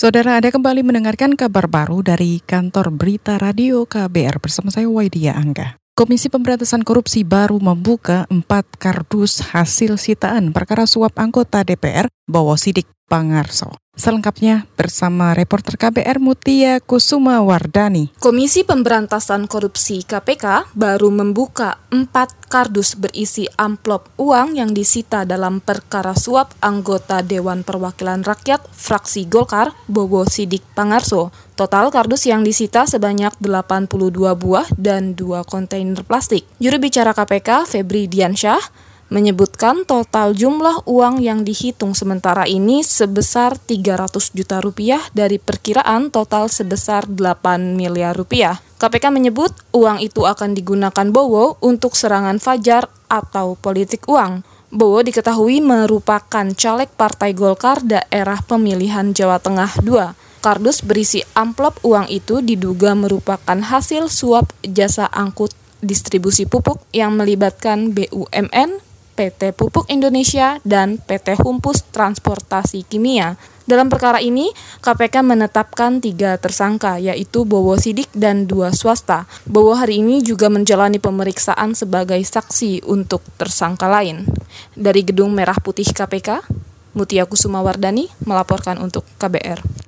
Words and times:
Saudara 0.00 0.40
ada 0.40 0.48
kembali 0.48 0.80
mendengarkan 0.80 1.36
kabar 1.36 1.68
baru 1.68 2.00
dari 2.00 2.40
kantor 2.40 2.88
berita 2.88 3.36
radio 3.36 3.84
KBR 3.84 4.40
bersama 4.40 4.72
saya 4.72 4.88
Waidia 4.88 5.36
Angga. 5.36 5.76
Komisi 5.92 6.32
Pemberantasan 6.32 6.88
Korupsi 6.88 7.20
baru 7.20 7.60
membuka 7.60 8.24
empat 8.32 8.80
kardus 8.80 9.52
hasil 9.52 10.00
sitaan 10.00 10.56
perkara 10.56 10.88
suap 10.88 11.20
anggota 11.20 11.60
DPR 11.68 12.08
Bowo 12.24 12.56
Sidik 12.56 12.88
Pangarso. 13.10 13.74
Selengkapnya 13.98 14.70
bersama 14.78 15.34
reporter 15.34 15.74
KBR 15.74 16.22
Mutia 16.22 16.78
Kusuma 16.78 17.42
Wardani. 17.42 18.14
Komisi 18.22 18.62
Pemberantasan 18.62 19.50
Korupsi 19.50 20.06
KPK 20.06 20.72
baru 20.78 21.10
membuka 21.10 21.82
empat 21.90 22.48
kardus 22.48 22.94
berisi 22.94 23.50
amplop 23.58 24.08
uang 24.14 24.56
yang 24.56 24.70
disita 24.70 25.26
dalam 25.26 25.58
perkara 25.58 26.14
suap 26.14 26.54
anggota 26.62 27.20
Dewan 27.20 27.66
Perwakilan 27.66 28.22
Rakyat 28.22 28.62
fraksi 28.72 29.26
Golkar 29.26 29.74
Bobo 29.90 30.22
Sidik 30.24 30.62
Pangarso. 30.72 31.34
Total 31.58 31.90
kardus 31.92 32.24
yang 32.24 32.40
disita 32.40 32.88
sebanyak 32.88 33.36
82 33.42 34.32
buah 34.38 34.70
dan 34.80 35.12
dua 35.18 35.44
kontainer 35.44 36.00
plastik. 36.06 36.48
Juru 36.56 36.80
bicara 36.80 37.12
KPK 37.12 37.68
Febri 37.68 38.08
Diansyah 38.08 38.88
menyebutkan 39.10 39.82
total 39.84 40.32
jumlah 40.32 40.86
uang 40.86 41.18
yang 41.18 41.42
dihitung 41.42 41.98
sementara 41.98 42.46
ini 42.46 42.86
sebesar 42.86 43.58
300 43.58 44.30
juta 44.32 44.62
rupiah 44.62 45.02
dari 45.10 45.42
perkiraan 45.42 46.14
total 46.14 46.46
sebesar 46.46 47.10
8 47.10 47.74
miliar 47.74 48.14
rupiah. 48.14 48.62
KPK 48.78 49.12
menyebut 49.12 49.52
uang 49.74 50.00
itu 50.00 50.24
akan 50.24 50.56
digunakan 50.56 51.06
Bowo 51.10 51.58
untuk 51.60 51.98
serangan 51.98 52.38
fajar 52.38 52.88
atau 53.10 53.58
politik 53.58 54.06
uang. 54.06 54.46
Bowo 54.70 55.02
diketahui 55.02 55.58
merupakan 55.58 56.46
caleg 56.54 56.88
Partai 56.94 57.34
Golkar 57.34 57.82
daerah 57.82 58.38
pemilihan 58.46 59.10
Jawa 59.10 59.42
Tengah 59.42 59.82
II. 59.82 60.14
Kardus 60.40 60.80
berisi 60.80 61.20
amplop 61.36 61.82
uang 61.84 62.08
itu 62.08 62.40
diduga 62.40 62.96
merupakan 62.96 63.58
hasil 63.60 64.08
suap 64.08 64.54
jasa 64.64 65.04
angkut 65.10 65.52
distribusi 65.84 66.48
pupuk 66.48 66.80
yang 66.96 67.16
melibatkan 67.16 67.92
BUMN, 67.92 68.80
PT 69.14 69.54
Pupuk 69.56 69.86
Indonesia, 69.88 70.60
dan 70.62 71.00
PT 71.02 71.40
Humpus 71.40 71.86
Transportasi 71.90 72.86
Kimia. 72.86 73.34
Dalam 73.70 73.86
perkara 73.86 74.18
ini, 74.18 74.50
KPK 74.82 75.22
menetapkan 75.22 76.02
tiga 76.02 76.34
tersangka, 76.42 76.98
yaitu 76.98 77.46
Bowo 77.46 77.78
Sidik 77.78 78.10
dan 78.10 78.50
dua 78.50 78.74
swasta. 78.74 79.30
Bowo 79.46 79.78
hari 79.78 80.02
ini 80.02 80.26
juga 80.26 80.50
menjalani 80.50 80.98
pemeriksaan 80.98 81.78
sebagai 81.78 82.18
saksi 82.18 82.82
untuk 82.90 83.22
tersangka 83.38 83.86
lain. 83.86 84.26
Dari 84.74 85.06
Gedung 85.06 85.30
Merah 85.30 85.56
Putih 85.62 85.86
KPK, 85.86 86.42
Mutia 86.98 87.22
Kusuma 87.30 87.62
Wardani 87.62 88.10
melaporkan 88.26 88.82
untuk 88.82 89.06
KBR. 89.22 89.79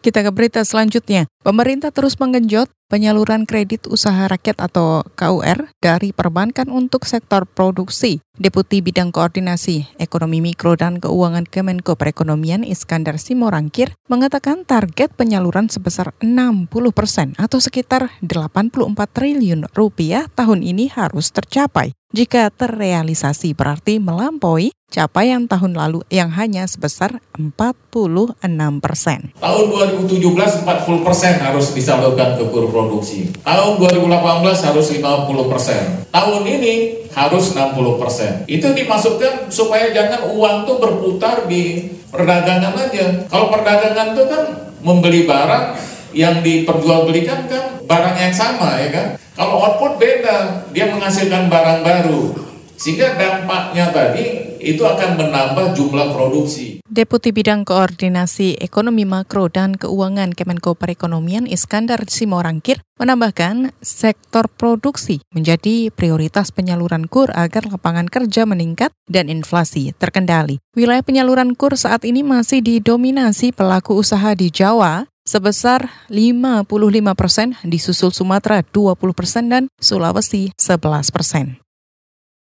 Kita 0.00 0.24
ke 0.24 0.32
berita 0.32 0.64
selanjutnya. 0.64 1.28
Pemerintah 1.44 1.92
terus 1.92 2.16
menggenjot 2.16 2.72
penyaluran 2.88 3.44
kredit 3.44 3.84
usaha 3.84 4.32
rakyat 4.32 4.56
atau 4.56 5.04
KUR 5.12 5.68
dari 5.76 6.16
perbankan 6.16 6.72
untuk 6.72 7.04
sektor 7.04 7.44
produksi. 7.44 8.24
Deputi 8.40 8.80
Bidang 8.80 9.12
Koordinasi 9.12 10.00
Ekonomi 10.00 10.40
Mikro 10.40 10.72
dan 10.72 11.04
Keuangan 11.04 11.44
Kemenko 11.44 12.00
Perekonomian 12.00 12.64
Iskandar 12.64 13.20
Simorangkir 13.20 13.92
mengatakan 14.08 14.64
target 14.64 15.12
penyaluran 15.12 15.68
sebesar 15.68 16.16
60 16.24 16.64
persen 16.96 17.36
atau 17.36 17.60
sekitar 17.60 18.08
84 18.24 18.96
triliun 19.12 19.68
rupiah 19.76 20.32
tahun 20.32 20.64
ini 20.64 20.88
harus 20.96 21.28
tercapai. 21.28 21.92
Jika 22.10 22.50
terrealisasi 22.50 23.54
berarti 23.54 24.02
melampaui 24.02 24.74
capaian 24.90 25.46
tahun 25.46 25.78
lalu 25.78 26.02
yang 26.10 26.34
hanya 26.34 26.66
sebesar 26.66 27.22
46 27.38 28.50
persen. 28.82 29.30
Tahun 29.38 29.64
2017 29.70 30.18
40 30.18 31.06
persen 31.06 31.38
harus 31.38 31.70
disalurkan 31.70 32.34
ke 32.34 32.50
produksi. 32.50 33.30
Tahun 33.46 33.78
2018 33.78 34.10
harus 34.42 34.86
50 34.90 35.52
persen. 35.54 35.82
Tahun 36.10 36.42
ini 36.42 37.06
harus 37.14 37.54
60 37.54 38.02
persen. 38.02 38.42
Itu 38.50 38.74
dimasukkan 38.74 39.46
supaya 39.46 39.94
jangan 39.94 40.34
uang 40.34 40.66
tuh 40.66 40.82
berputar 40.82 41.46
di 41.46 41.94
perdagangan 42.10 42.74
aja. 42.74 43.22
Kalau 43.30 43.54
perdagangan 43.54 44.18
itu 44.18 44.26
kan 44.26 44.42
membeli 44.82 45.30
barang 45.30 45.89
yang 46.12 46.42
diperjualbelikan 46.42 47.46
kan 47.46 47.64
barang 47.84 48.16
yang 48.18 48.34
sama 48.34 48.78
ya 48.78 48.88
kan. 48.90 49.06
Kalau 49.34 49.56
output 49.56 49.96
beda, 49.96 50.68
dia 50.70 50.90
menghasilkan 50.92 51.48
barang 51.48 51.80
baru. 51.80 52.36
Sehingga 52.80 53.12
dampaknya 53.12 53.92
tadi 53.92 54.56
itu 54.56 54.80
akan 54.84 55.16
menambah 55.16 55.76
jumlah 55.76 56.16
produksi. 56.16 56.80
Deputi 56.88 57.32
Bidang 57.32 57.68
Koordinasi 57.68 58.60
Ekonomi 58.60 59.04
Makro 59.04 59.52
dan 59.52 59.76
Keuangan 59.76 60.32
Kemenko 60.36 60.76
Perekonomian 60.76 61.44
Iskandar 61.44 62.08
Simorangkir 62.08 62.80
menambahkan 63.00 63.72
sektor 63.80 64.48
produksi 64.48 65.24
menjadi 65.32 65.88
prioritas 65.92 66.52
penyaluran 66.52 67.08
KUR 67.08 67.32
agar 67.32 67.68
lapangan 67.68 68.08
kerja 68.08 68.44
meningkat 68.44 68.92
dan 69.08 69.32
inflasi 69.32 69.96
terkendali. 69.96 70.60
Wilayah 70.76 71.04
penyaluran 71.04 71.56
KUR 71.56 71.76
saat 71.80 72.04
ini 72.04 72.20
masih 72.20 72.60
didominasi 72.60 73.56
pelaku 73.56 73.96
usaha 73.96 74.36
di 74.36 74.52
Jawa, 74.52 75.08
sebesar 75.30 75.86
55 76.10 76.66
persen, 77.14 77.54
disusul 77.62 78.10
Sumatera 78.10 78.66
20 78.66 78.98
persen 79.14 79.46
dan 79.46 79.62
Sulawesi 79.78 80.50
11 80.58 81.14
persen. 81.14 81.62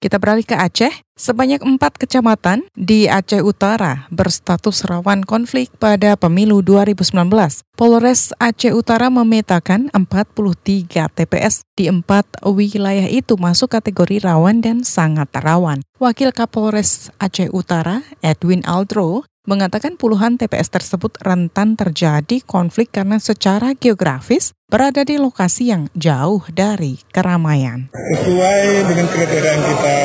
Kita 0.01 0.17
beralih 0.17 0.49
ke 0.49 0.57
Aceh. 0.57 1.05
Sebanyak 1.13 1.61
empat 1.61 2.01
kecamatan 2.01 2.65
di 2.73 3.05
Aceh 3.05 3.45
Utara 3.45 4.09
berstatus 4.09 4.89
rawan 4.89 5.21
konflik 5.29 5.69
pada 5.77 6.17
pemilu 6.17 6.65
2019. 6.65 7.29
Polres 7.77 8.33
Aceh 8.41 8.73
Utara 8.73 9.13
memetakan 9.13 9.93
43 9.93 10.89
TPS 10.89 11.69
di 11.77 11.93
empat 11.93 12.25
wilayah 12.41 13.13
itu 13.13 13.37
masuk 13.37 13.77
kategori 13.77 14.25
rawan 14.25 14.65
dan 14.65 14.81
sangat 14.81 15.29
rawan. 15.37 15.85
Wakil 16.01 16.33
Kapolres 16.33 17.13
Aceh 17.21 17.53
Utara, 17.53 18.01
Edwin 18.25 18.65
Aldro, 18.65 19.29
mengatakan 19.51 19.99
puluhan 19.99 20.39
TPS 20.39 20.71
tersebut 20.71 21.19
rentan 21.27 21.75
terjadi 21.75 22.39
konflik 22.47 22.95
karena 22.95 23.19
secara 23.19 23.75
geografis 23.75 24.55
berada 24.71 25.03
di 25.03 25.19
lokasi 25.19 25.75
yang 25.75 25.91
jauh 25.99 26.47
dari 26.55 27.03
keramaian. 27.11 27.91
Sesuai 27.91 28.87
dengan 28.87 29.11
kriteria 29.11 29.51
yang 29.59 29.65
kita 29.67 29.99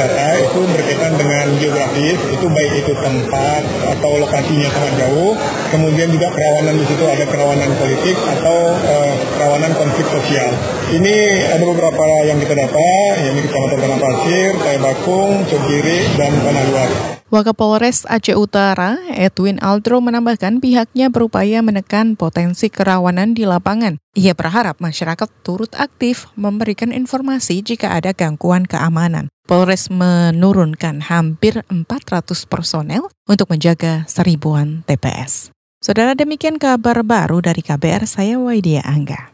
data 0.00 0.26
itu 0.40 0.60
berkaitan 0.72 1.12
dengan 1.20 1.46
geografis, 1.60 2.16
itu 2.32 2.46
baik 2.48 2.72
itu 2.80 2.92
tempat 2.96 3.62
atau 3.92 4.10
lokasinya 4.16 4.72
sangat 4.72 4.94
jauh, 5.04 5.36
kemudian 5.68 6.08
juga 6.08 6.32
kerawanan 6.32 6.72
di 6.80 6.84
situ 6.88 7.04
ada 7.04 7.24
kerawanan 7.28 7.70
politik 7.76 8.16
atau 8.16 8.58
uh, 8.80 9.12
kerawanan 9.36 9.76
konflik 9.76 10.08
sosial. 10.08 10.48
Ini 10.88 11.16
ada 11.52 11.64
beberapa 11.68 12.04
yang 12.24 12.40
kita 12.40 12.56
data, 12.56 12.88
yakni 13.20 13.44
Kecamatan 13.44 13.76
Tanah 13.76 13.98
Pasir, 14.00 14.50
Bakung, 14.80 15.44
Cogiri, 15.44 16.16
dan 16.16 16.32
Tanah 16.40 16.64
Luar. 16.72 17.19
Wakapolres 17.30 18.10
Aceh 18.10 18.34
Utara, 18.34 18.98
Edwin 19.06 19.62
Aldro 19.62 20.02
menambahkan 20.02 20.58
pihaknya 20.58 21.14
berupaya 21.14 21.62
menekan 21.62 22.18
potensi 22.18 22.66
kerawanan 22.66 23.38
di 23.38 23.46
lapangan. 23.46 24.02
Ia 24.18 24.34
berharap 24.34 24.82
masyarakat 24.82 25.30
turut 25.46 25.70
aktif 25.78 26.26
memberikan 26.34 26.90
informasi 26.90 27.62
jika 27.62 27.94
ada 27.94 28.10
gangguan 28.10 28.66
keamanan. 28.66 29.30
Polres 29.46 29.94
menurunkan 29.94 31.06
hampir 31.06 31.62
400 31.70 32.50
personel 32.50 33.06
untuk 33.30 33.46
menjaga 33.46 34.02
seribuan 34.10 34.82
TPS. 34.90 35.54
Saudara 35.78 36.18
demikian 36.18 36.58
kabar 36.58 37.06
baru 37.06 37.38
dari 37.38 37.62
KBR, 37.62 38.10
saya 38.10 38.42
Waidia 38.42 38.82
Angga. 38.82 39.30